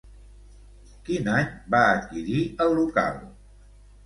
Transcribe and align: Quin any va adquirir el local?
Quin 1.09 1.29
any 1.33 1.51
va 1.75 1.83
adquirir 1.99 2.41
el 2.67 2.75
local? 2.81 3.23